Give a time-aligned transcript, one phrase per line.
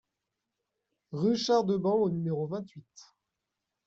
[1.11, 3.13] Rue Char de Ban au numéro vingt-huit